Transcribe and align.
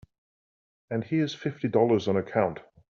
And 0.89 1.03
here's 1.03 1.35
fifty 1.35 1.67
dollars 1.67 2.07
on 2.07 2.17
account. 2.17 2.59